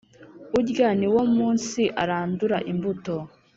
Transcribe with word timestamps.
Urya 0.59 0.89
ni 0.99 1.07
wo 1.13 1.23
munsi 1.35 1.81
arandura 2.03 2.57
imbuto 2.71 3.15